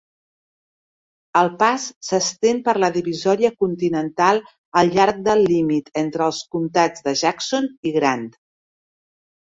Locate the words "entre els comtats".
6.05-7.07